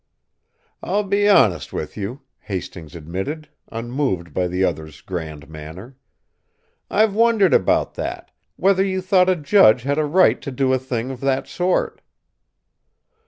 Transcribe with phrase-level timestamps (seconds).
[0.81, 5.95] "I'll be honest with you," Hastings admitted, unmoved by the other's grand manner.
[6.89, 10.79] "I've wondered about that whether you thought a judge had a right to do a
[10.79, 12.01] thing of that sort."